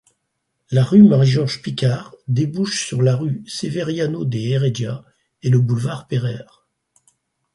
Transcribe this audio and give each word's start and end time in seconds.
La 0.71 0.83
rue 0.83 1.03
Marie-Georges-Piquart 1.03 2.15
débouche 2.27 2.87
sur 2.87 3.03
la 3.03 3.15
rue 3.15 3.43
Severiano-de-Heredia 3.45 5.05
et 5.43 5.51
le 5.51 5.59
boulevard 5.59 6.07
Pereire. 6.07 6.65